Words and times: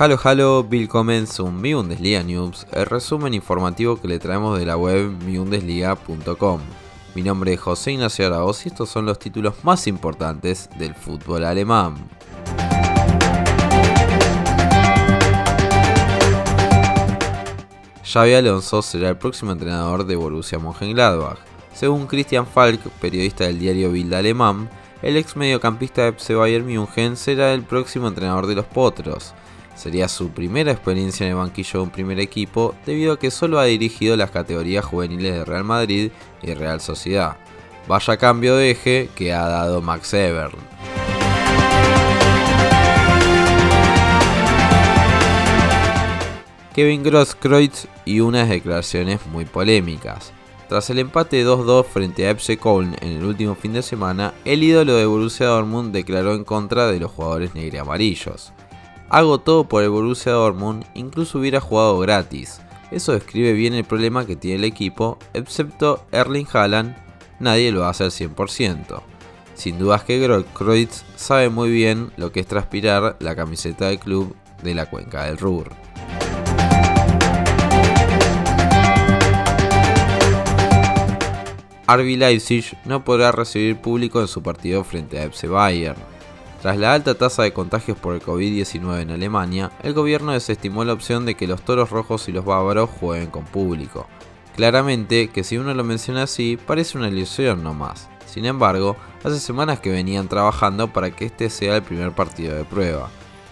Halo 0.00 0.16
Halo, 0.22 0.62
willkommen 0.62 1.26
zum 1.26 1.60
Mi 1.60 1.74
Bundesliga 1.74 2.22
News, 2.22 2.68
el 2.70 2.86
resumen 2.86 3.34
informativo 3.34 4.00
que 4.00 4.06
le 4.06 4.20
traemos 4.20 4.56
de 4.56 4.64
la 4.64 4.76
web 4.76 5.10
miundesliga.com. 5.24 6.60
Mi 7.16 7.22
nombre 7.22 7.54
es 7.54 7.60
José 7.60 7.94
Ignacio 7.94 8.28
Araoz 8.28 8.64
y 8.64 8.68
estos 8.68 8.90
son 8.90 9.06
los 9.06 9.18
títulos 9.18 9.54
más 9.64 9.88
importantes 9.88 10.70
del 10.78 10.94
fútbol 10.94 11.42
alemán. 11.42 11.96
Xavi 18.04 18.34
Alonso 18.34 18.82
será 18.82 19.08
el 19.08 19.18
próximo 19.18 19.50
entrenador 19.50 20.06
de 20.06 20.14
Borussia 20.14 20.60
Mönchengladbach. 20.60 21.40
Según 21.74 22.06
Christian 22.06 22.46
Falk, 22.46 22.88
periodista 23.00 23.48
del 23.48 23.58
diario 23.58 23.90
Bild 23.90 24.14
alemán, 24.14 24.70
el 25.02 25.16
ex 25.16 25.34
mediocampista 25.34 26.02
de 26.02 26.10
FC 26.10 26.36
Bayern 26.36 26.66
München 26.66 27.16
será 27.16 27.52
el 27.52 27.64
próximo 27.64 28.06
entrenador 28.06 28.46
de 28.46 28.54
los 28.54 28.64
Potros. 28.64 29.34
Sería 29.78 30.08
su 30.08 30.30
primera 30.30 30.72
experiencia 30.72 31.24
en 31.24 31.30
el 31.30 31.38
banquillo 31.38 31.78
de 31.78 31.84
un 31.84 31.90
primer 31.90 32.18
equipo 32.18 32.74
debido 32.84 33.12
a 33.12 33.18
que 33.18 33.30
solo 33.30 33.60
ha 33.60 33.64
dirigido 33.64 34.16
las 34.16 34.32
categorías 34.32 34.84
juveniles 34.84 35.34
de 35.34 35.44
Real 35.44 35.62
Madrid 35.62 36.10
y 36.42 36.52
Real 36.52 36.80
Sociedad. 36.80 37.36
Vaya 37.86 38.16
cambio 38.16 38.56
de 38.56 38.72
eje 38.72 39.08
que 39.14 39.32
ha 39.32 39.46
dado 39.46 39.80
Max 39.80 40.12
Ebern. 40.14 40.58
Kevin 46.74 47.04
Grosskreutz 47.04 47.86
y 48.04 48.18
unas 48.18 48.48
declaraciones 48.48 49.24
muy 49.26 49.44
polémicas. 49.44 50.32
Tras 50.68 50.90
el 50.90 50.98
empate 50.98 51.46
2-2 51.46 51.84
frente 51.84 52.26
a 52.26 52.32
FC 52.32 52.58
Köln 52.58 52.96
en 53.00 53.12
el 53.12 53.24
último 53.24 53.54
fin 53.54 53.74
de 53.74 53.82
semana, 53.82 54.34
el 54.44 54.64
ídolo 54.64 54.96
de 54.96 55.06
Borussia 55.06 55.46
Dortmund 55.46 55.92
declaró 55.92 56.34
en 56.34 56.42
contra 56.42 56.88
de 56.88 56.98
los 56.98 57.12
jugadores 57.12 57.54
negros 57.54 57.82
amarillos. 57.82 58.52
Hago 59.10 59.38
todo 59.38 59.64
por 59.64 59.82
el 59.82 59.88
Borussia 59.88 60.32
Dortmund, 60.32 60.84
incluso 60.94 61.38
hubiera 61.38 61.60
jugado 61.60 61.98
gratis. 61.98 62.60
Eso 62.90 63.12
describe 63.12 63.54
bien 63.54 63.72
el 63.72 63.84
problema 63.84 64.26
que 64.26 64.36
tiene 64.36 64.56
el 64.56 64.64
equipo, 64.64 65.18
excepto 65.32 66.04
Erling 66.12 66.46
Haaland, 66.52 66.94
nadie 67.40 67.72
lo 67.72 67.86
hace 67.86 68.04
al 68.04 68.10
100%. 68.10 69.00
Sin 69.54 69.78
dudas 69.78 70.04
que 70.04 70.44
Kreutz 70.54 71.04
sabe 71.16 71.48
muy 71.48 71.70
bien 71.70 72.12
lo 72.16 72.32
que 72.32 72.40
es 72.40 72.46
transpirar 72.46 73.16
la 73.20 73.34
camiseta 73.34 73.86
del 73.86 73.98
club 73.98 74.36
de 74.62 74.74
la 74.74 74.86
cuenca 74.86 75.24
del 75.24 75.38
Ruhr. 75.38 75.70
RB 81.88 82.18
Leipzig 82.18 82.76
no 82.84 83.02
podrá 83.02 83.32
recibir 83.32 83.80
público 83.80 84.20
en 84.20 84.28
su 84.28 84.42
partido 84.42 84.84
frente 84.84 85.18
a 85.18 85.24
FC 85.24 85.48
Bayern. 85.48 85.96
Tras 86.60 86.76
la 86.76 86.92
alta 86.92 87.14
tasa 87.14 87.44
de 87.44 87.52
contagios 87.52 87.96
por 87.96 88.14
el 88.14 88.20
COVID-19 88.20 89.02
en 89.02 89.10
Alemania, 89.12 89.70
el 89.82 89.94
gobierno 89.94 90.32
desestimó 90.32 90.84
la 90.84 90.92
opción 90.92 91.24
de 91.24 91.36
que 91.36 91.46
los 91.46 91.62
toros 91.62 91.90
rojos 91.90 92.28
y 92.28 92.32
los 92.32 92.44
bávaros 92.44 92.90
jueguen 92.90 93.30
con 93.30 93.44
público. 93.44 94.08
Claramente 94.56 95.28
que 95.28 95.44
si 95.44 95.56
uno 95.56 95.72
lo 95.72 95.84
menciona 95.84 96.24
así, 96.24 96.58
parece 96.66 96.98
una 96.98 97.08
ilusión 97.08 97.62
nomás. 97.62 98.08
Sin 98.26 98.44
embargo, 98.44 98.96
hace 99.22 99.38
semanas 99.38 99.78
que 99.78 99.90
venían 99.90 100.26
trabajando 100.26 100.92
para 100.92 101.12
que 101.12 101.26
este 101.26 101.48
sea 101.48 101.76
el 101.76 101.82
primer 101.82 102.10
partido 102.10 102.56
de 102.56 102.64
prueba. 102.64 103.08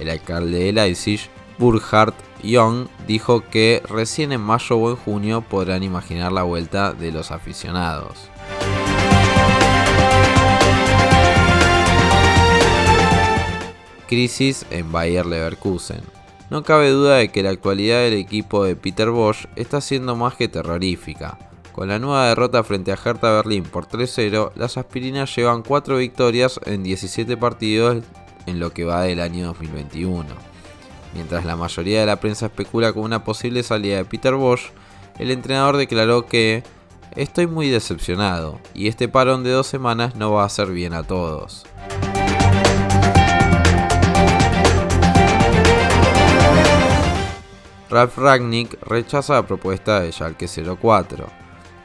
El 0.00 0.10
alcalde 0.10 0.58
de 0.58 0.72
Leipzig, 0.72 1.20
Burkhard 1.56 2.14
Young, 2.42 2.88
dijo 3.06 3.44
que 3.48 3.80
recién 3.88 4.32
en 4.32 4.40
mayo 4.40 4.76
o 4.76 4.90
en 4.90 4.96
junio 4.96 5.40
podrán 5.40 5.84
imaginar 5.84 6.32
la 6.32 6.42
vuelta 6.42 6.92
de 6.92 7.12
los 7.12 7.30
aficionados. 7.30 8.28
Crisis 14.08 14.66
en 14.70 14.90
Bayer 14.90 15.24
Leverkusen. 15.24 16.00
No 16.50 16.64
cabe 16.64 16.90
duda 16.90 17.16
de 17.16 17.28
que 17.28 17.44
la 17.44 17.50
actualidad 17.50 18.00
del 18.00 18.14
equipo 18.14 18.64
de 18.64 18.74
Peter 18.74 19.10
Bosch 19.10 19.46
está 19.54 19.80
siendo 19.80 20.16
más 20.16 20.34
que 20.34 20.48
terrorífica. 20.48 21.38
Con 21.72 21.88
la 21.88 22.00
nueva 22.00 22.26
derrota 22.26 22.64
frente 22.64 22.90
a 22.90 22.96
Hertha 22.96 23.30
Berlín 23.30 23.62
por 23.62 23.86
3-0, 23.86 24.52
las 24.56 24.76
aspirinas 24.76 25.36
llevan 25.36 25.62
4 25.62 25.98
victorias 25.98 26.58
en 26.64 26.82
17 26.82 27.36
partidos 27.36 28.02
en 28.46 28.58
lo 28.58 28.72
que 28.72 28.84
va 28.84 29.02
del 29.02 29.20
año 29.20 29.46
2021. 29.46 30.24
Mientras 31.14 31.44
la 31.44 31.54
mayoría 31.54 32.00
de 32.00 32.06
la 32.06 32.18
prensa 32.18 32.46
especula 32.46 32.92
con 32.92 33.04
una 33.04 33.22
posible 33.22 33.62
salida 33.62 33.98
de 33.98 34.04
Peter 34.04 34.34
Bosch, 34.34 34.72
el 35.18 35.30
entrenador 35.30 35.76
declaró 35.76 36.26
que 36.26 36.64
Estoy 37.16 37.46
muy 37.46 37.68
decepcionado 37.68 38.60
y 38.74 38.86
este 38.86 39.08
parón 39.08 39.42
de 39.42 39.50
dos 39.50 39.66
semanas 39.66 40.14
no 40.14 40.32
va 40.32 40.42
a 40.42 40.46
hacer 40.46 40.68
bien 40.70 40.94
a 40.94 41.02
todos. 41.02 41.64
Ralf 47.90 48.18
Ragnick 48.18 48.78
rechaza 48.82 49.34
la 49.34 49.46
propuesta 49.46 50.00
de 50.00 50.12
Schalke 50.12 50.46
04. 50.46 51.26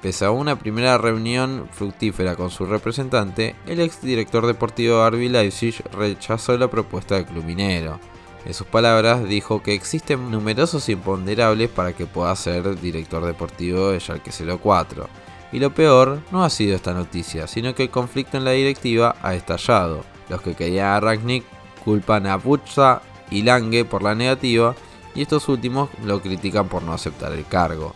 Pese 0.00 0.24
a 0.24 0.30
una 0.30 0.58
primera 0.58 0.96
reunión 0.96 1.68
fructífera 1.70 2.36
con 2.36 2.50
su 2.50 2.64
representante, 2.64 3.54
el 3.66 3.80
ex 3.80 4.00
director 4.00 4.46
deportivo 4.46 5.02
de 5.02 5.10
RB 5.10 5.30
Leipzig 5.30 5.74
rechazó 5.92 6.56
la 6.56 6.70
propuesta 6.70 7.16
del 7.16 7.26
club 7.26 7.44
minero. 7.44 8.00
En 8.46 8.54
sus 8.54 8.66
palabras, 8.66 9.28
dijo 9.28 9.62
que 9.62 9.74
existen 9.74 10.30
numerosos 10.30 10.88
imponderables 10.88 11.68
para 11.68 11.92
que 11.92 12.06
pueda 12.06 12.34
ser 12.34 12.80
director 12.80 13.26
deportivo 13.26 13.90
de 13.90 14.00
Schalke 14.00 14.30
04. 14.30 15.06
Y 15.52 15.58
lo 15.58 15.74
peor 15.74 16.20
no 16.30 16.44
ha 16.44 16.48
sido 16.48 16.76
esta 16.76 16.94
noticia, 16.94 17.46
sino 17.46 17.74
que 17.74 17.82
el 17.82 17.90
conflicto 17.90 18.38
en 18.38 18.44
la 18.44 18.52
directiva 18.52 19.16
ha 19.20 19.34
estallado. 19.34 20.02
Los 20.30 20.40
que 20.40 20.54
querían 20.54 20.86
a 20.86 21.00
Ragnick 21.00 21.44
culpan 21.84 22.26
a 22.26 22.36
Butza 22.36 23.02
y 23.30 23.42
Lange 23.42 23.84
por 23.84 24.02
la 24.02 24.14
negativa, 24.14 24.74
y 25.14 25.22
estos 25.22 25.48
últimos 25.48 25.90
lo 26.04 26.20
critican 26.20 26.68
por 26.68 26.82
no 26.82 26.92
aceptar 26.92 27.32
el 27.32 27.46
cargo. 27.46 27.94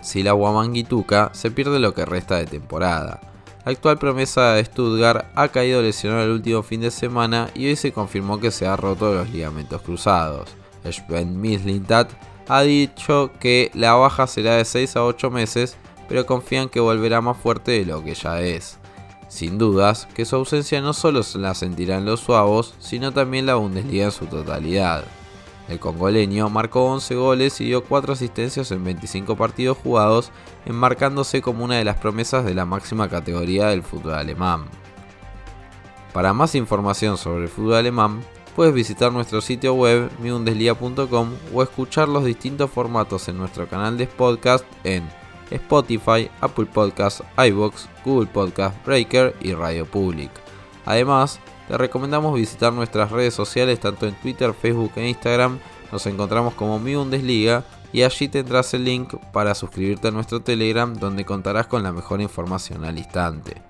Si 0.00 0.22
la 0.22 0.32
Guamanguituca 0.32 1.30
se 1.34 1.50
pierde 1.50 1.78
lo 1.78 1.92
que 1.92 2.06
resta 2.06 2.36
de 2.36 2.46
temporada. 2.46 3.20
La 3.64 3.72
actual 3.72 3.98
promesa 3.98 4.52
de 4.52 4.64
Stuttgart 4.64 5.26
ha 5.34 5.48
caído 5.48 5.82
lesionado 5.82 6.22
el 6.22 6.30
último 6.30 6.62
fin 6.62 6.80
de 6.80 6.92
semana 6.92 7.50
y 7.54 7.66
hoy 7.66 7.74
se 7.74 7.92
confirmó 7.92 8.38
que 8.38 8.52
se 8.52 8.66
ha 8.66 8.76
roto 8.76 9.12
los 9.12 9.28
ligamentos 9.30 9.82
cruzados. 9.82 10.54
Sven 10.84 11.40
Mislintat 11.40 12.12
ha 12.48 12.62
dicho 12.62 13.32
que 13.40 13.72
la 13.74 13.94
baja 13.94 14.28
será 14.28 14.54
de 14.54 14.64
6 14.64 14.96
a 14.96 15.04
8 15.04 15.30
meses, 15.32 15.76
pero 16.08 16.26
confían 16.26 16.68
que 16.68 16.78
volverá 16.78 17.20
más 17.20 17.36
fuerte 17.36 17.72
de 17.72 17.84
lo 17.84 18.04
que 18.04 18.14
ya 18.14 18.40
es. 18.40 18.78
Sin 19.28 19.58
dudas 19.58 20.06
que 20.14 20.24
su 20.24 20.36
ausencia 20.36 20.80
no 20.80 20.92
solo 20.92 21.20
la 21.34 21.54
sentirán 21.54 22.04
los 22.04 22.20
suavos, 22.20 22.74
sino 22.78 23.12
también 23.12 23.46
la 23.46 23.56
Bundesliga 23.56 24.04
en 24.04 24.12
su 24.12 24.26
totalidad. 24.26 25.04
El 25.68 25.80
congoleño 25.80 26.48
marcó 26.48 26.84
11 26.84 27.14
goles 27.16 27.60
y 27.60 27.64
dio 27.64 27.82
4 27.82 28.12
asistencias 28.12 28.70
en 28.70 28.84
25 28.84 29.36
partidos 29.36 29.78
jugados, 29.78 30.30
enmarcándose 30.64 31.42
como 31.42 31.64
una 31.64 31.76
de 31.76 31.84
las 31.84 31.96
promesas 31.98 32.44
de 32.44 32.54
la 32.54 32.64
máxima 32.64 33.08
categoría 33.08 33.66
del 33.66 33.82
fútbol 33.82 34.14
alemán. 34.14 34.66
Para 36.12 36.32
más 36.32 36.54
información 36.54 37.18
sobre 37.18 37.44
el 37.44 37.48
fútbol 37.48 37.74
alemán, 37.74 38.22
puedes 38.54 38.72
visitar 38.72 39.12
nuestro 39.12 39.40
sitio 39.40 39.74
web 39.74 40.08
miundesliga.com 40.20 41.30
o 41.52 41.62
escuchar 41.62 42.08
los 42.08 42.24
distintos 42.24 42.70
formatos 42.70 43.28
en 43.28 43.36
nuestro 43.36 43.68
canal 43.68 43.98
de 43.98 44.06
podcast 44.06 44.64
en 44.84 45.06
Spotify, 45.50 46.30
Apple 46.40 46.66
Podcasts, 46.66 47.22
iBox, 47.36 47.88
Google 48.04 48.26
Podcast, 48.26 48.76
Breaker 48.84 49.34
y 49.40 49.54
Radio 49.54 49.86
Public. 49.86 50.30
Además, 50.84 51.40
te 51.68 51.76
recomendamos 51.76 52.34
visitar 52.34 52.72
nuestras 52.72 53.10
redes 53.10 53.34
sociales 53.34 53.80
tanto 53.80 54.06
en 54.06 54.14
Twitter, 54.14 54.54
Facebook 54.54 54.92
e 54.96 55.08
Instagram. 55.08 55.58
Nos 55.90 56.06
encontramos 56.06 56.54
como 56.54 56.78
Mi 56.78 56.94
Bundesliga 56.94 57.64
y 57.92 58.02
allí 58.02 58.28
tendrás 58.28 58.74
el 58.74 58.84
link 58.84 59.14
para 59.32 59.54
suscribirte 59.54 60.08
a 60.08 60.12
nuestro 60.12 60.40
Telegram 60.40 60.94
donde 60.94 61.24
contarás 61.24 61.66
con 61.66 61.82
la 61.82 61.92
mejor 61.92 62.20
información 62.20 62.84
al 62.84 62.98
instante. 62.98 63.62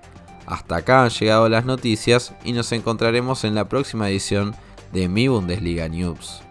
Hasta 0.45 0.77
acá 0.77 1.03
han 1.03 1.09
llegado 1.09 1.49
las 1.49 1.65
noticias 1.65 2.33
y 2.43 2.53
nos 2.53 2.71
encontraremos 2.71 3.43
en 3.43 3.55
la 3.55 3.67
próxima 3.67 4.09
edición 4.09 4.55
de 4.93 5.09
Mi 5.09 5.27
Bundesliga 5.27 5.87
News. 5.89 6.46